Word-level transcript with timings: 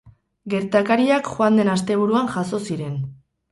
Gertakariak 0.53 1.29
joan 1.35 1.61
den 1.61 1.71
asteburuan 1.75 2.35
jazo 2.39 2.65
ziren. 2.71 3.01